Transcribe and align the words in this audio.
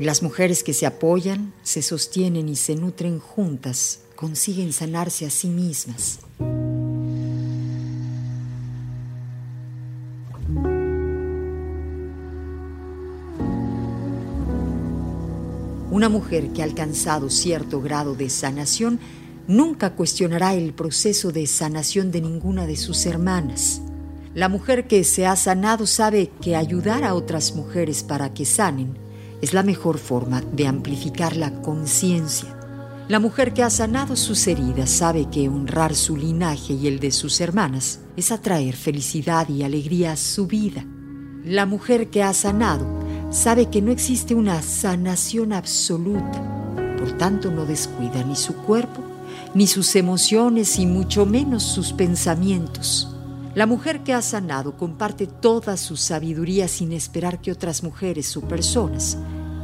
Las 0.00 0.24
mujeres 0.24 0.64
que 0.64 0.74
se 0.74 0.86
apoyan, 0.86 1.52
se 1.62 1.80
sostienen 1.80 2.48
y 2.48 2.56
se 2.56 2.74
nutren 2.74 3.20
juntas 3.20 4.00
consiguen 4.16 4.72
sanarse 4.72 5.24
a 5.24 5.30
sí 5.30 5.46
mismas. 5.46 6.18
Una 15.92 16.08
mujer 16.08 16.48
que 16.48 16.62
ha 16.62 16.64
alcanzado 16.64 17.30
cierto 17.30 17.80
grado 17.80 18.16
de 18.16 18.30
sanación 18.30 18.98
nunca 19.46 19.94
cuestionará 19.94 20.54
el 20.54 20.74
proceso 20.74 21.30
de 21.30 21.46
sanación 21.46 22.10
de 22.10 22.20
ninguna 22.20 22.66
de 22.66 22.74
sus 22.76 23.06
hermanas. 23.06 23.80
La 24.34 24.48
mujer 24.48 24.88
que 24.88 25.04
se 25.04 25.24
ha 25.24 25.36
sanado 25.36 25.86
sabe 25.86 26.32
que 26.42 26.56
ayudar 26.56 27.04
a 27.04 27.14
otras 27.14 27.54
mujeres 27.54 28.02
para 28.02 28.34
que 28.34 28.44
sanen 28.44 29.03
es 29.44 29.52
la 29.52 29.62
mejor 29.62 29.98
forma 29.98 30.40
de 30.40 30.66
amplificar 30.66 31.36
la 31.36 31.52
conciencia. 31.60 32.56
La 33.08 33.20
mujer 33.20 33.52
que 33.52 33.62
ha 33.62 33.68
sanado 33.68 34.16
sus 34.16 34.46
heridas 34.46 34.88
sabe 34.88 35.28
que 35.28 35.50
honrar 35.50 35.94
su 35.94 36.16
linaje 36.16 36.72
y 36.72 36.86
el 36.86 36.98
de 36.98 37.10
sus 37.10 37.42
hermanas 37.42 38.00
es 38.16 38.32
atraer 38.32 38.74
felicidad 38.74 39.46
y 39.50 39.62
alegría 39.62 40.12
a 40.12 40.16
su 40.16 40.46
vida. 40.46 40.86
La 41.44 41.66
mujer 41.66 42.08
que 42.08 42.22
ha 42.22 42.32
sanado 42.32 42.86
sabe 43.28 43.68
que 43.68 43.82
no 43.82 43.92
existe 43.92 44.34
una 44.34 44.62
sanación 44.62 45.52
absoluta, 45.52 46.96
por 46.98 47.12
tanto 47.18 47.50
no 47.50 47.66
descuida 47.66 48.24
ni 48.24 48.36
su 48.36 48.54
cuerpo, 48.54 49.02
ni 49.52 49.66
sus 49.66 49.94
emociones 49.94 50.78
y 50.78 50.86
mucho 50.86 51.26
menos 51.26 51.64
sus 51.64 51.92
pensamientos. 51.92 53.14
La 53.54 53.66
mujer 53.66 54.02
que 54.04 54.14
ha 54.14 54.22
sanado 54.22 54.78
comparte 54.78 55.26
toda 55.26 55.76
su 55.76 55.98
sabiduría 55.98 56.66
sin 56.66 56.92
esperar 56.92 57.42
que 57.42 57.52
otras 57.52 57.82
mujeres 57.82 58.34
o 58.38 58.40
personas 58.40 59.18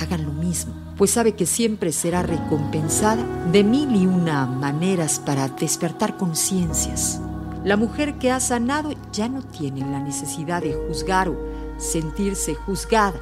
hagan 0.00 0.24
lo 0.24 0.32
mismo, 0.32 0.72
pues 0.96 1.12
sabe 1.12 1.34
que 1.34 1.46
siempre 1.46 1.92
será 1.92 2.22
recompensada 2.22 3.24
de 3.50 3.64
mil 3.64 3.94
y 3.94 4.06
una 4.06 4.46
maneras 4.46 5.18
para 5.18 5.48
despertar 5.48 6.16
conciencias. 6.16 7.20
La 7.64 7.76
mujer 7.76 8.18
que 8.18 8.30
ha 8.30 8.40
sanado 8.40 8.90
ya 9.12 9.28
no 9.28 9.42
tiene 9.42 9.80
la 9.80 10.00
necesidad 10.00 10.62
de 10.62 10.74
juzgar 10.74 11.28
o 11.28 11.36
sentirse 11.78 12.54
juzgada. 12.54 13.20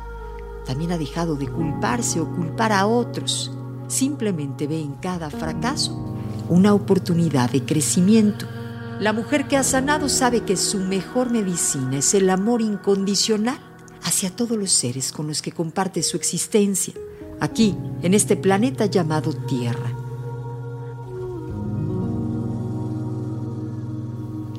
También 0.65 0.93
ha 0.93 0.99
dejado 0.99 1.37
de 1.37 1.49
culparse 1.49 2.21
o 2.21 2.31
culpar 2.35 2.73
a 2.73 2.87
otros. 2.87 3.53
Simplemente 3.87 4.67
ve 4.67 4.81
en 4.81 4.95
cada 4.95 5.31
fracaso 5.31 6.17
una 6.49 6.75
oportunidad 6.75 7.51
de 7.51 7.65
crecimiento. 7.65 8.47
La 8.99 9.13
mujer 9.13 9.47
que 9.47 9.57
ha 9.57 9.63
sanado 9.63 10.09
sabe 10.09 10.43
que 10.43 10.57
su 10.57 10.79
mejor 10.79 11.31
medicina 11.31 11.99
es 11.99 12.15
el 12.15 12.29
amor 12.29 12.61
incondicional 12.61 13.59
hacia 14.11 14.35
todos 14.35 14.59
los 14.59 14.73
seres 14.73 15.13
con 15.13 15.29
los 15.29 15.41
que 15.41 15.53
comparte 15.53 16.03
su 16.03 16.17
existencia, 16.17 16.95
aquí, 17.39 17.77
en 18.03 18.13
este 18.13 18.37
planeta 18.37 18.87
llamado 18.87 19.33
Tierra. 19.33 19.89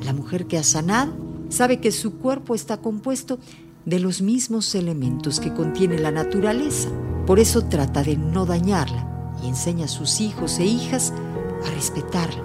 La 0.04 0.14
mujer 0.14 0.46
que 0.46 0.56
ha 0.56 0.62
sanado 0.62 1.12
sabe 1.50 1.80
que 1.80 1.92
su 1.92 2.14
cuerpo 2.14 2.54
está 2.54 2.78
compuesto 2.78 3.38
de 3.84 4.00
los 4.00 4.22
mismos 4.22 4.74
elementos 4.74 5.38
que 5.38 5.52
contiene 5.52 5.98
la 5.98 6.10
naturaleza, 6.10 6.88
por 7.26 7.38
eso 7.38 7.66
trata 7.66 8.02
de 8.02 8.16
no 8.16 8.46
dañarla 8.46 9.36
y 9.42 9.48
enseña 9.48 9.84
a 9.84 9.88
sus 9.88 10.22
hijos 10.22 10.58
e 10.60 10.64
hijas 10.64 11.12
a 11.66 11.70
respetarla. 11.74 12.42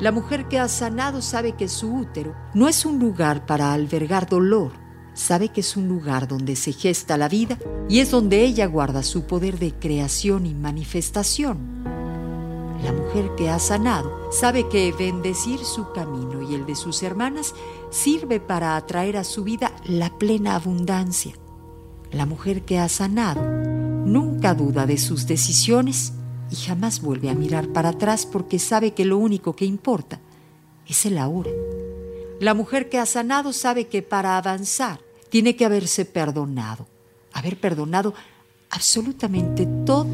La 0.00 0.12
mujer 0.12 0.48
que 0.48 0.58
ha 0.58 0.68
sanado 0.68 1.20
sabe 1.20 1.52
que 1.56 1.68
su 1.68 1.94
útero 1.94 2.34
no 2.54 2.68
es 2.68 2.86
un 2.86 2.98
lugar 2.98 3.44
para 3.44 3.74
albergar 3.74 4.26
dolor, 4.26 4.72
sabe 5.20 5.50
que 5.50 5.60
es 5.60 5.76
un 5.76 5.86
lugar 5.86 6.26
donde 6.26 6.56
se 6.56 6.72
gesta 6.72 7.16
la 7.16 7.28
vida 7.28 7.58
y 7.88 8.00
es 8.00 8.10
donde 8.10 8.42
ella 8.42 8.66
guarda 8.66 9.02
su 9.02 9.24
poder 9.24 9.58
de 9.58 9.72
creación 9.72 10.46
y 10.46 10.54
manifestación. 10.54 11.84
La 12.82 12.92
mujer 12.92 13.30
que 13.36 13.50
ha 13.50 13.58
sanado 13.58 14.32
sabe 14.32 14.68
que 14.68 14.92
bendecir 14.92 15.58
su 15.60 15.92
camino 15.92 16.40
y 16.42 16.54
el 16.54 16.64
de 16.64 16.74
sus 16.74 17.02
hermanas 17.02 17.54
sirve 17.90 18.40
para 18.40 18.76
atraer 18.76 19.18
a 19.18 19.24
su 19.24 19.44
vida 19.44 19.72
la 19.84 20.08
plena 20.18 20.54
abundancia. 20.54 21.34
La 22.10 22.24
mujer 22.24 22.62
que 22.62 22.78
ha 22.78 22.88
sanado 22.88 23.42
nunca 23.42 24.54
duda 24.54 24.86
de 24.86 24.96
sus 24.96 25.26
decisiones 25.26 26.14
y 26.50 26.56
jamás 26.56 27.02
vuelve 27.02 27.28
a 27.28 27.34
mirar 27.34 27.68
para 27.68 27.90
atrás 27.90 28.24
porque 28.24 28.58
sabe 28.58 28.92
que 28.92 29.04
lo 29.04 29.18
único 29.18 29.54
que 29.54 29.66
importa 29.66 30.18
es 30.86 31.04
el 31.04 31.18
ahora. 31.18 31.50
La 32.40 32.54
mujer 32.54 32.88
que 32.88 32.98
ha 32.98 33.04
sanado 33.04 33.52
sabe 33.52 33.86
que 33.86 34.00
para 34.00 34.38
avanzar 34.38 35.09
tiene 35.30 35.56
que 35.56 35.64
haberse 35.64 36.04
perdonado. 36.04 36.86
Haber 37.32 37.58
perdonado 37.58 38.14
absolutamente 38.68 39.66
todo 39.86 40.06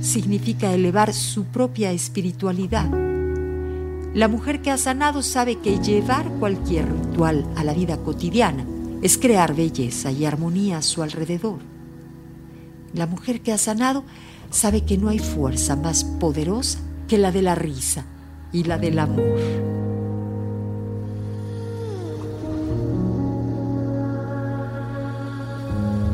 significa 0.00 0.72
elevar 0.72 1.12
su 1.12 1.44
propia 1.44 1.92
espiritualidad. 1.92 2.90
La 4.14 4.28
mujer 4.28 4.60
que 4.60 4.70
ha 4.70 4.78
sanado 4.78 5.22
sabe 5.22 5.56
que 5.56 5.78
llevar 5.78 6.28
cualquier 6.38 6.86
ritual 6.86 7.46
a 7.56 7.64
la 7.64 7.72
vida 7.72 7.96
cotidiana 7.98 8.66
es 9.00 9.16
crear 9.16 9.54
belleza 9.54 10.10
y 10.12 10.24
armonía 10.24 10.78
a 10.78 10.82
su 10.82 11.02
alrededor. 11.02 11.60
La 12.92 13.06
mujer 13.06 13.40
que 13.40 13.52
ha 13.52 13.58
sanado 13.58 14.04
sabe 14.50 14.84
que 14.84 14.98
no 14.98 15.08
hay 15.08 15.18
fuerza 15.18 15.76
más 15.76 16.04
poderosa 16.04 16.78
que 17.08 17.18
la 17.18 17.32
de 17.32 17.42
la 17.42 17.54
risa 17.54 18.04
y 18.52 18.64
la 18.64 18.78
del 18.78 18.98
amor. 18.98 19.71